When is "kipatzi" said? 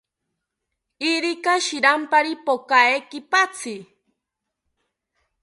3.09-3.75